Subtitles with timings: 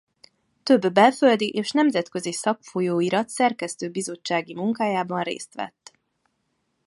[0.63, 5.93] Több belföldi és nemzetközi szakfolyóirat szerkesztőbizottsági munkájában részt vett.